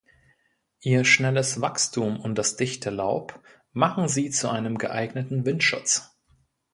[0.79, 3.39] Ihr schnelles Wachstum und das dichte Laub
[3.71, 6.17] machen sie zu einem geeigneten Windschutz.